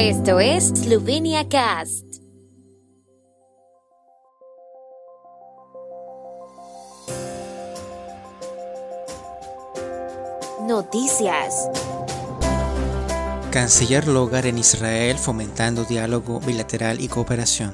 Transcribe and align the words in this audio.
Esto 0.00 0.38
es 0.38 0.68
Slovenia 0.68 1.48
Cast. 1.48 2.04
Noticias. 10.60 11.68
Canciller 13.50 14.06
Logar 14.06 14.46
en 14.46 14.58
Israel 14.58 15.18
fomentando 15.18 15.82
diálogo 15.82 16.38
bilateral 16.38 17.00
y 17.00 17.08
cooperación. 17.08 17.72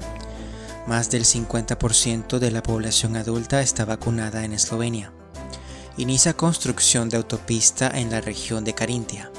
Más 0.86 1.11
del 1.11 1.27
50% 1.27 2.38
de 2.38 2.50
la 2.50 2.62
población 2.62 3.16
adulta 3.16 3.61
está 3.61 3.84
vacunada 3.84 4.46
en 4.46 4.54
Eslovenia. 4.54 5.12
Inicia 5.98 6.32
construcción 6.32 7.11
de 7.11 7.18
autopista 7.18 7.91
en 7.95 8.11
la 8.11 8.22
región 8.22 8.64
de 8.64 8.72
Carintia. 8.72 9.30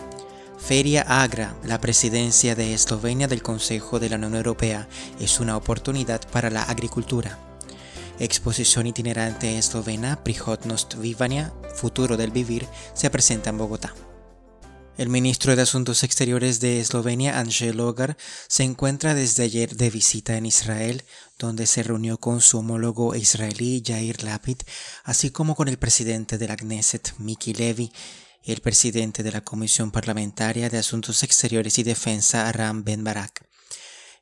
Feria 0.66 1.04
Agra, 1.04 1.56
la 1.64 1.80
presidencia 1.80 2.56
de 2.56 2.74
Eslovenia 2.74 3.28
del 3.28 3.44
Consejo 3.44 4.00
de 4.00 4.10
la 4.10 4.16
Unión 4.16 4.34
Europea, 4.34 4.90
es 5.20 5.40
una 5.40 5.58
oportunidad 5.58 6.28
para 6.32 6.50
la 6.50 6.64
agricultura. 6.64 7.38
Exposición 8.18 8.88
itinerante 8.88 9.60
eslovena 9.60 10.24
Prihodnost 10.24 10.96
Vivania, 10.96 11.54
Futuro 11.76 12.18
del 12.18 12.32
Vivir, 12.32 12.68
se 12.96 13.12
presenta 13.12 13.52
en 13.52 13.60
Bogotá. 13.60 13.94
El 14.98 15.10
ministro 15.10 15.56
de 15.56 15.62
Asuntos 15.62 16.04
Exteriores 16.04 16.60
de 16.60 16.80
Eslovenia, 16.80 17.38
Angel 17.38 17.78
Logar, 17.78 18.18
se 18.48 18.64
encuentra 18.64 19.14
desde 19.14 19.44
ayer 19.44 19.76
de 19.76 19.92
visita 19.92 20.36
en 20.36 20.48
Israel, 20.48 21.04
donde 21.38 21.68
se 21.68 21.84
reunió 21.84 22.18
con 22.18 22.42
su 22.42 22.58
homólogo 22.58 23.14
israelí 23.14 23.84
Yair 23.84 24.24
Lapid, 24.24 24.58
así 25.04 25.30
como 25.30 25.54
con 25.54 25.68
el 25.68 25.78
presidente 25.78 26.40
de 26.40 26.48
la 26.48 26.58
Knesset, 26.58 27.14
Miki 27.20 27.54
Levy, 27.54 27.92
el 28.54 28.62
presidente 28.62 29.24
de 29.24 29.32
la 29.32 29.42
Comisión 29.42 29.92
Parlamentaria 29.92 30.70
de 30.70 30.78
Asuntos 30.78 31.24
Exteriores 31.24 31.80
y 31.80 31.84
Defensa, 31.84 32.52
Ram 32.52 32.84
Ben 32.84 33.04
Barak. 33.04 33.48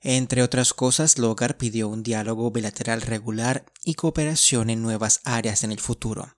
Entre 0.01 0.43
otras 0.43 0.73
cosas, 0.73 1.17
Logar 1.17 1.57
pidió 1.57 1.89
un 1.89 2.03
diálogo 2.03 2.51
bilateral 2.51 3.01
regular 3.01 3.65
y 3.83 3.95
cooperación 3.95 4.69
en 4.69 4.81
nuevas 4.81 5.21
áreas 5.23 5.63
en 5.63 5.71
el 5.71 5.79
futuro. 5.79 6.35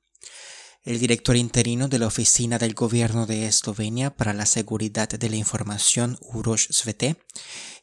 El 0.83 0.99
director 0.99 1.35
interino 1.35 1.87
de 1.87 1.97
la 1.97 2.05
Oficina 2.05 2.59
del 2.59 2.75
Gobierno 2.75 3.25
de 3.25 3.47
Eslovenia 3.47 4.15
para 4.15 4.33
la 4.33 4.45
Seguridad 4.45 5.09
de 5.09 5.29
la 5.29 5.35
Información, 5.35 6.19
Uroš 6.21 6.67
Svete, 6.69 7.17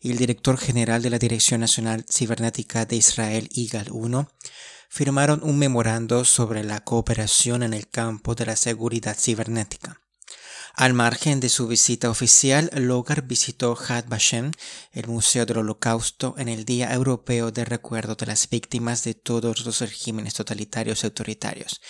y 0.01 0.13
el 0.13 0.19
director 0.19 0.57
general 0.57 1.03
de 1.03 1.11
la 1.11 1.19
Dirección 1.19 1.61
Nacional 1.61 2.05
Cibernética 2.09 2.87
de 2.87 2.97
Israel, 2.97 3.49
IGAL 3.53 3.89
1, 3.91 4.29
firmaron 4.93 5.41
un 5.43 5.59
memorando 5.59 6.23
sobre 6.27 6.63
la 6.65 6.85
cooperación 6.85 7.63
en 7.63 7.73
el 7.73 7.89
campo 7.89 8.35
de 8.35 8.45
la 8.45 8.57
seguridad 8.57 9.17
cibernética. 9.19 10.03
Al 10.75 10.93
margen 10.93 11.41
de 11.41 11.49
su 11.49 11.67
visita 11.67 12.11
oficial, 12.11 12.69
Logar 12.75 13.23
visitó 13.23 13.75
Had 13.75 14.05
Vashem, 14.09 14.53
el 14.93 15.07
Museo 15.07 15.47
del 15.47 15.59
Holocausto, 15.59 16.35
en 16.37 16.51
el 16.51 16.67
Día 16.67 16.93
Europeo 16.93 17.51
de 17.51 17.65
Recuerdo 17.65 18.17
de 18.17 18.27
las 18.27 18.51
Víctimas 18.51 19.03
de 19.03 19.15
todos 19.15 19.65
los 19.65 19.81
regímenes 19.81 20.35
totalitarios 20.35 21.03
y 21.03 21.07
autoritarios. 21.07 21.81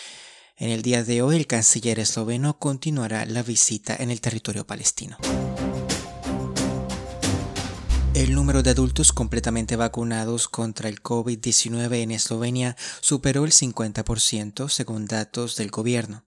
En 0.56 0.70
el 0.70 0.83
día 0.83 1.03
de 1.03 1.22
hoy, 1.22 1.34
el 1.34 1.48
canciller 1.48 1.98
esloveno 1.98 2.61
continuará 2.61 3.27
la 3.27 3.42
visita 3.42 3.97
en 3.97 4.12
el 4.12 4.20
territorio 4.20 4.64
palestino. 4.64 5.19
El 8.15 8.35
número 8.35 8.63
de 8.63 8.69
adultos 8.69 9.11
completamente 9.11 9.75
vacunados 9.75 10.47
contra 10.47 10.91
el 10.91 11.03
COVID-19 11.03 12.03
en 12.03 12.11
Eslovenia 12.11 12.77
superó 13.01 13.47
el 13.47 13.53
50% 13.53 14.69
según 14.69 15.07
datos 15.07 15.57
del 15.57 15.71
gobierno. 15.71 16.27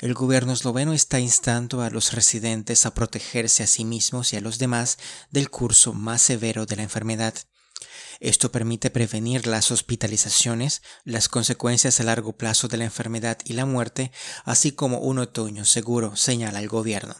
El 0.00 0.14
gobierno 0.14 0.54
esloveno 0.54 0.94
está 0.94 1.20
instando 1.20 1.82
a 1.82 1.90
los 1.90 2.14
residentes 2.14 2.86
a 2.86 2.94
protegerse 2.94 3.62
a 3.62 3.66
sí 3.66 3.84
mismos 3.84 4.32
y 4.32 4.38
a 4.38 4.40
los 4.40 4.58
demás 4.58 4.96
del 5.30 5.50
curso 5.50 5.92
más 5.92 6.22
severo 6.22 6.64
de 6.64 6.76
la 6.76 6.84
enfermedad. 6.84 7.34
Esto 8.18 8.50
permite 8.50 8.88
prevenir 8.88 9.46
las 9.46 9.70
hospitalizaciones, 9.70 10.80
las 11.04 11.28
consecuencias 11.28 12.00
a 12.00 12.04
largo 12.04 12.38
plazo 12.38 12.66
de 12.66 12.78
la 12.78 12.84
enfermedad 12.84 13.36
y 13.44 13.52
la 13.52 13.66
muerte, 13.66 14.10
así 14.44 14.72
como 14.72 15.00
un 15.00 15.18
otoño 15.18 15.66
seguro, 15.66 16.16
señala 16.16 16.60
el 16.60 16.68
gobierno. 16.68 17.14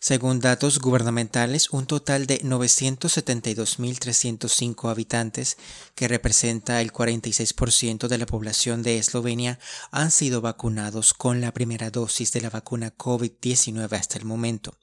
Según 0.00 0.40
datos 0.40 0.78
gubernamentales, 0.78 1.68
un 1.70 1.86
total 1.86 2.26
de 2.26 2.40
972.305 2.42 4.90
habitantes, 4.90 5.56
que 5.94 6.08
representa 6.08 6.80
el 6.80 6.92
46% 6.92 8.08
de 8.08 8.18
la 8.18 8.26
población 8.26 8.82
de 8.82 8.98
Eslovenia, 8.98 9.60
han 9.90 10.10
sido 10.10 10.40
vacunados 10.40 11.14
con 11.14 11.40
la 11.40 11.52
primera 11.52 11.90
dosis 11.90 12.32
de 12.32 12.40
la 12.42 12.50
vacuna 12.50 12.92
COVID-19 12.96 13.92
hasta 13.92 14.18
el 14.18 14.24
momento. 14.24 14.74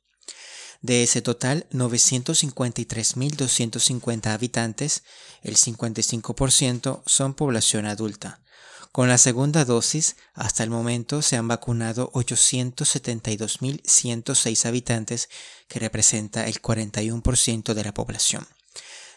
De 0.82 1.04
ese 1.04 1.22
total, 1.22 1.68
953.250 1.72 4.28
habitantes, 4.28 5.04
el 5.42 5.56
55%, 5.56 7.04
son 7.06 7.34
población 7.36 7.86
adulta. 7.86 8.43
Con 8.94 9.10
la 9.10 9.18
segunda 9.18 9.66
dosis, 9.66 10.16
hasta 10.36 10.64
el 10.64 10.70
momento 10.70 11.24
se 11.24 11.36
han 11.36 11.48
vacunado 11.48 12.12
872.106 12.12 14.66
habitantes, 14.68 15.30
que 15.68 15.80
representa 15.80 16.46
el 16.46 16.62
41% 16.62 17.74
de 17.74 17.84
la 17.84 17.92
población. 17.92 18.48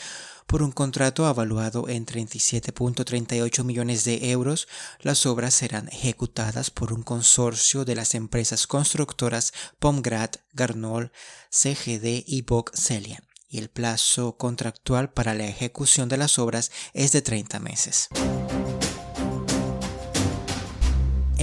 Por 0.50 0.64
un 0.64 0.72
contrato 0.72 1.26
avaluado 1.26 1.88
en 1.88 2.04
37.38 2.04 3.62
millones 3.62 4.04
de 4.04 4.32
euros, 4.32 4.66
las 4.98 5.24
obras 5.24 5.54
serán 5.54 5.86
ejecutadas 5.92 6.72
por 6.72 6.92
un 6.92 7.04
consorcio 7.04 7.84
de 7.84 7.94
las 7.94 8.16
empresas 8.16 8.66
constructoras 8.66 9.52
Pomgrad, 9.78 10.30
Garnol, 10.52 11.12
CGD 11.50 12.24
y 12.26 12.42
Bog 12.42 12.72
Celia 12.74 13.22
y 13.48 13.58
el 13.58 13.68
plazo 13.68 14.36
contractual 14.38 15.12
para 15.12 15.34
la 15.34 15.46
ejecución 15.46 16.08
de 16.08 16.16
las 16.16 16.36
obras 16.40 16.72
es 16.94 17.12
de 17.12 17.22
30 17.22 17.60
meses. 17.60 18.08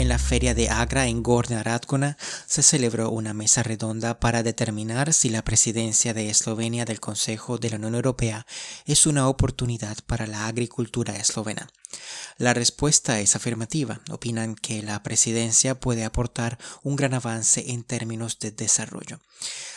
La 0.07 0.19
feria 0.19 0.53
de 0.53 0.69
Agra 0.69 1.07
en 1.07 1.21
Gorna 1.21 1.63
Radgona 1.63 2.17
se 2.45 2.63
celebró 2.63 3.09
una 3.09 3.33
mesa 3.33 3.61
redonda 3.61 4.21
para 4.21 4.41
determinar 4.41 5.11
si 5.11 5.27
la 5.27 5.43
presidencia 5.43 6.13
de 6.13 6.29
Eslovenia 6.29 6.85
del 6.85 7.01
Consejo 7.01 7.57
de 7.57 7.71
la 7.71 7.75
Unión 7.75 7.95
Europea 7.95 8.47
es 8.85 9.05
una 9.05 9.27
oportunidad 9.27 9.97
para 10.05 10.25
la 10.25 10.47
agricultura 10.47 11.17
eslovena. 11.17 11.67
La 12.37 12.53
respuesta 12.53 13.19
es 13.19 13.35
afirmativa. 13.35 13.99
Opinan 14.09 14.55
que 14.55 14.81
la 14.81 15.03
presidencia 15.03 15.77
puede 15.77 16.05
aportar 16.05 16.57
un 16.83 16.95
gran 16.95 17.13
avance 17.13 17.71
en 17.71 17.83
términos 17.83 18.39
de 18.39 18.51
desarrollo. 18.51 19.19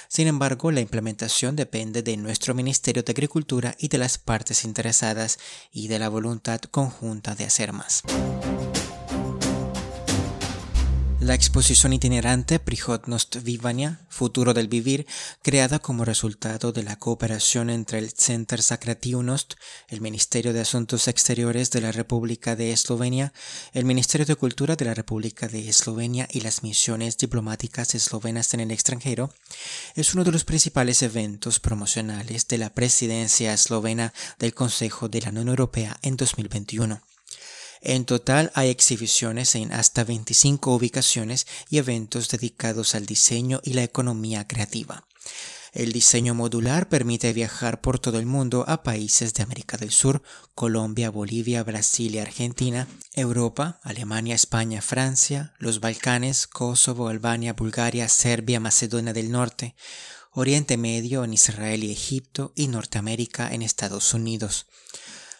Sin 0.07 0.29
embargo, 0.29 0.71
la 0.71 0.81
implementación 0.81 1.57
depende 1.57 2.05
de 2.05 2.17
nuestro 2.17 2.55
Ministerio 2.55 3.03
de 3.03 3.11
Agricultura 3.11 3.75
y 3.81 3.89
de 3.89 3.99
las 3.99 4.17
partes 4.19 4.65
interesadas 4.65 5.41
y 5.73 5.89
de 5.89 5.99
la 5.99 6.09
voluntad 6.09 6.61
conjunta 6.61 7.35
de 7.35 7.47
hacer 7.47 7.73
la 11.31 11.37
exposición 11.37 11.93
itinerante 11.93 12.59
Prihodnost 12.59 13.37
Vivania, 13.45 14.01
Futuro 14.09 14.53
del 14.53 14.67
Vivir, 14.67 15.07
creada 15.43 15.79
como 15.79 16.05
resultado 16.05 16.73
de 16.73 16.83
la 16.83 16.97
cooperación 16.97 17.71
entre 17.71 18.01
el 18.01 18.11
Center 18.11 18.61
Sakratiunost, 18.61 19.55
el 19.87 20.01
Ministerio 20.01 20.53
de 20.53 20.59
Asuntos 20.59 21.07
Exteriores 21.07 21.71
de 21.71 21.83
la 21.83 21.93
República 21.93 22.57
de 22.57 22.73
Eslovenia, 22.73 23.33
el 23.73 23.85
Ministerio 23.85 24.27
de 24.27 24.35
Cultura 24.35 24.75
de 24.75 24.87
la 24.87 24.95
República 24.95 25.47
de 25.47 25.69
Eslovenia 25.69 26.27
y 26.33 26.41
las 26.41 26.65
misiones 26.65 27.17
diplomáticas 27.17 27.95
eslovenas 27.95 28.53
en 28.55 28.59
el 28.59 28.73
extranjero, 28.73 29.33
es 29.95 30.15
uno 30.15 30.25
de 30.25 30.33
los 30.33 30.43
principales 30.43 31.01
eventos 31.01 31.61
promocionales 31.61 32.49
de 32.49 32.59
la 32.59 32.71
presidencia 32.71 33.55
eslovena 33.55 34.13
del 34.41 34.53
Consejo 34.53 35.09
de 35.09 35.21
la 35.21 35.29
Unión 35.29 35.47
Europea 35.47 35.97
en 36.03 36.17
2021. 36.17 37.01
En 37.81 38.05
total 38.05 38.53
hay 38.55 38.69
exhibiciones 38.69 39.55
en 39.55 39.73
hasta 39.73 40.05
25 40.05 40.75
ubicaciones 40.75 41.47
y 41.71 41.79
eventos 41.79 42.29
dedicados 42.29 42.95
al 42.95 43.07
diseño 43.07 43.61
y 43.65 43.73
la 43.73 43.83
economía 43.83 44.47
creativa. 44.47 45.07
El 45.73 45.93
diseño 45.93 46.35
modular 46.35 46.89
permite 46.89 47.33
viajar 47.33 47.81
por 47.81 48.01
todo 48.01 48.19
el 48.19 48.27
mundo 48.27 48.65
a 48.67 48.83
países 48.83 49.35
de 49.35 49.45
América 49.45 49.77
del 49.77 49.93
Sur, 49.93 50.23
Colombia, 50.55 51.11
Bolivia, 51.11 51.63
Brasil 51.63 52.17
y 52.17 52.19
Argentina, 52.19 52.89
Europa, 53.15 53.79
Alemania, 53.85 54.35
España, 54.35 54.83
Francia, 54.83 55.55
los 55.59 55.79
Balcanes, 55.79 56.49
Kosovo, 56.49 57.09
Albania, 57.09 57.53
Bulgaria, 57.53 58.09
Serbia, 58.09 58.59
Macedonia 58.59 59.13
del 59.13 59.31
Norte, 59.31 59.77
Oriente 60.33 60.77
Medio 60.77 61.23
en 61.23 61.35
Israel 61.35 61.85
y 61.85 61.93
Egipto 61.93 62.53
y 62.57 62.67
Norteamérica 62.67 63.53
en 63.55 63.63
Estados 63.63 64.13
Unidos. 64.13 64.67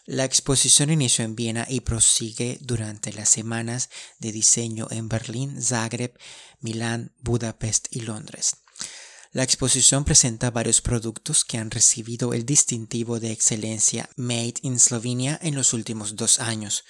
La 0.05 0.25
exposición 0.25 0.89
inició 0.89 1.25
en 1.25 1.35
Viena 1.35 1.65
y 1.69 1.81
prosigue 1.81 2.57
durante 2.61 3.13
las 3.13 3.29
semanas 3.29 3.89
de 4.19 4.31
diseño 4.31 4.87
en 4.89 5.07
Berlín, 5.07 5.61
Zagreb, 5.61 6.17
Milán, 6.59 7.13
Budapest 7.19 7.87
y 7.91 8.01
Londres. 8.01 8.57
La 9.31 9.43
exposición 9.43 10.03
presenta 10.03 10.51
varios 10.51 10.81
productos 10.81 11.45
que 11.45 11.57
han 11.57 11.71
recibido 11.71 12.33
el 12.33 12.45
distintivo 12.45 13.19
de 13.19 13.31
excelencia 13.31 14.09
Made 14.17 14.55
in 14.63 14.77
Slovenia 14.77 15.39
en 15.41 15.55
los 15.55 15.71
últimos 15.73 16.17
dos 16.17 16.39
años. 16.39 16.83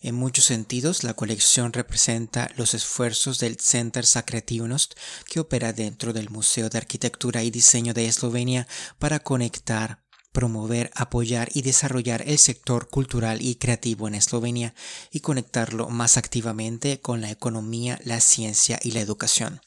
En 0.00 0.14
muchos 0.14 0.46
sentidos, 0.46 1.04
la 1.04 1.14
colección 1.14 1.72
representa 1.72 2.50
los 2.56 2.74
esfuerzos 2.74 3.38
del 3.38 3.60
Center 3.60 4.06
Sakretivnost 4.06 4.94
que 5.28 5.38
opera 5.38 5.72
dentro 5.72 6.12
del 6.12 6.30
Museo 6.30 6.70
de 6.70 6.78
Arquitectura 6.78 7.44
y 7.44 7.50
Diseño 7.50 7.92
de 7.92 8.06
Eslovenia 8.06 8.66
para 8.98 9.20
conectar, 9.20 10.01
promover, 10.32 10.90
apoyar 10.94 11.50
y 11.54 11.62
desarrollar 11.62 12.24
el 12.26 12.38
sector 12.38 12.88
cultural 12.88 13.42
y 13.42 13.54
creativo 13.56 14.08
en 14.08 14.14
Eslovenia 14.14 14.74
y 15.10 15.20
conectarlo 15.20 15.88
más 15.88 16.16
activamente 16.16 17.00
con 17.00 17.20
la 17.20 17.30
economía, 17.30 18.00
la 18.04 18.20
ciencia 18.20 18.80
y 18.82 18.92
la 18.92 19.00
educación. 19.00 19.60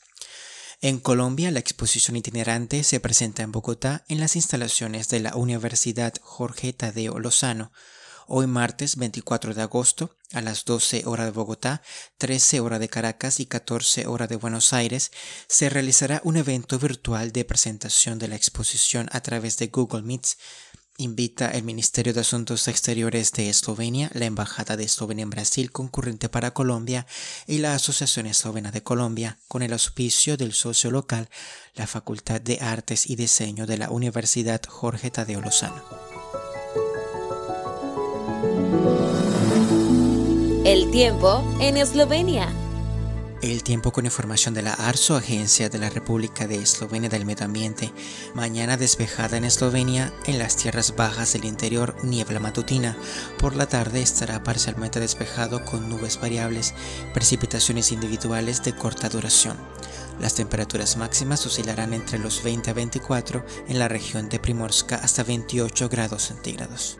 En 0.82 1.00
Colombia, 1.00 1.52
la 1.52 1.60
exposición 1.60 2.18
itinerante 2.18 2.84
se 2.84 3.00
presenta 3.00 3.44
en 3.44 3.52
Bogotá 3.52 4.04
en 4.08 4.20
las 4.20 4.36
instalaciones 4.36 5.08
de 5.08 5.20
la 5.20 5.36
Universidad 5.36 6.14
Jorge 6.22 6.74
Tadeo 6.74 7.18
Lozano. 7.20 7.72
Hoy 8.28 8.48
martes 8.48 8.96
24 8.96 9.54
de 9.54 9.62
agosto 9.62 10.18
a 10.34 10.42
las 10.42 10.66
12 10.66 11.04
horas 11.06 11.28
de 11.28 11.32
Bogotá, 11.32 11.84
13 12.18 12.60
horas 12.60 12.80
de 12.80 12.90
Caracas 12.90 13.40
y 13.40 13.46
14 13.46 14.08
horas 14.08 14.30
de 14.30 14.36
Buenos 14.36 14.74
Aires 14.74 15.12
se 15.48 15.70
realizará 15.70 16.22
un 16.24 16.38
evento 16.38 16.80
virtual 16.80 17.32
de 17.32 17.46
presentación 17.46 18.18
de 18.18 18.28
la 18.28 18.36
exposición 18.36 19.08
a 19.12 19.22
través 19.22 19.58
de 19.58 19.68
Google 19.68 20.02
Meets 20.02 20.38
invita 20.98 21.50
el 21.50 21.64
Ministerio 21.64 22.14
de 22.14 22.22
Asuntos 22.22 22.68
Exteriores 22.68 23.32
de 23.34 23.50
Eslovenia, 23.50 24.10
la 24.14 24.26
Embajada 24.26 24.78
de 24.78 24.86
Eslovenia 24.86 25.24
en 25.24 25.30
Brasil 25.30 25.72
concurrente 25.72 26.30
para 26.30 26.52
Colombia 26.52 27.06
y 27.48 27.58
la 27.58 27.76
Asociación 27.76 28.28
Eslovena 28.28 28.72
de 28.72 28.82
Colombia, 28.82 29.38
con 29.48 29.62
el 29.62 29.74
auspicio 29.74 30.38
del 30.38 30.54
socio 30.54 30.92
local, 30.92 31.30
la 31.74 31.88
Facultad 31.88 32.40
de 32.40 32.60
Artes 32.62 33.10
y 33.10 33.18
Diseño 33.18 33.66
de 33.66 33.78
la 33.78 33.90
Universidad 33.90 34.62
Jorge 34.68 35.12
Tadeo 35.12 35.42
Lozano. 35.42 36.15
El 40.86 40.92
tiempo 40.92 41.44
en 41.60 41.78
Eslovenia. 41.78 42.48
El 43.42 43.64
tiempo 43.64 43.92
con 43.92 44.06
información 44.06 44.54
de 44.54 44.62
la 44.62 44.74
ARSO, 44.74 45.16
Agencia 45.16 45.68
de 45.68 45.80
la 45.80 45.90
República 45.90 46.46
de 46.48 46.58
Eslovenia 46.58 47.10
del 47.10 47.26
Medio 47.26 47.46
Ambiente. 47.46 47.92
Mañana 48.36 48.78
despejada 48.78 49.36
en 49.36 49.46
Eslovenia, 49.46 50.14
en 50.28 50.38
las 50.38 50.56
tierras 50.56 50.96
bajas 50.96 51.34
del 51.34 51.46
interior, 51.46 51.96
niebla 52.04 52.40
matutina. 52.40 52.96
Por 53.40 53.56
la 53.56 53.68
tarde 53.68 54.04
estará 54.04 54.44
parcialmente 54.44 55.00
despejado 55.00 55.66
con 55.66 55.90
nubes 55.90 56.22
variables, 56.22 56.76
precipitaciones 57.16 57.92
individuales 57.92 58.64
de 58.64 58.76
corta 58.76 59.10
duración. 59.10 59.58
Las 60.20 60.36
temperaturas 60.36 60.98
máximas 60.98 61.46
oscilarán 61.48 61.94
entre 61.94 62.20
los 62.20 62.44
20 62.44 62.70
a 62.70 62.74
24 62.74 63.44
en 63.68 63.80
la 63.80 63.88
región 63.88 64.30
de 64.30 64.40
Primorska 64.40 64.98
hasta 64.98 65.24
28 65.24 65.90
grados 65.90 66.22
centígrados. 66.28 67.00